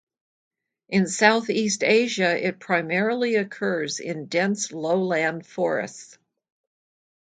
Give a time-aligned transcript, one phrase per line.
[0.89, 6.17] In Southeast Asia it primarily occurs in dense lowland forests.